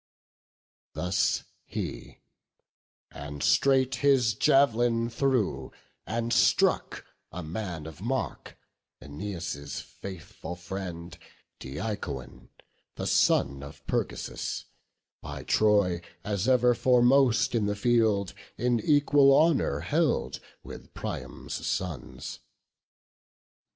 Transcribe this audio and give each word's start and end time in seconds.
Thus 0.93 1.43
he: 1.63 2.21
and 3.11 3.43
straight 3.43 3.97
his 4.01 4.33
jav'lin 4.33 5.11
threw, 5.11 5.71
and 6.07 6.33
struck 6.33 7.05
A 7.31 7.43
man 7.43 7.85
of 7.85 8.01
mark, 8.01 8.57
Æneas' 8.99 9.79
faithful 9.79 10.55
friend, 10.55 11.19
Deicoon, 11.59 12.49
the 12.95 13.05
son 13.05 13.61
of 13.61 13.85
Pergasus, 13.85 14.65
By 15.21 15.43
Troy, 15.43 16.01
as 16.23 16.47
ever 16.49 16.73
foremost 16.73 17.53
in 17.53 17.67
the 17.67 17.75
field, 17.75 18.33
In 18.57 18.79
equal 18.79 19.31
honour 19.39 19.81
held 19.81 20.39
with 20.63 20.95
Priam's 20.95 21.63
sons. 21.67 22.39